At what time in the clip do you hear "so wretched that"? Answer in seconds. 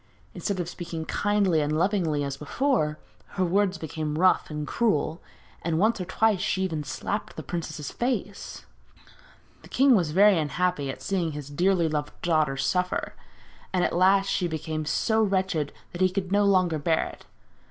14.87-16.01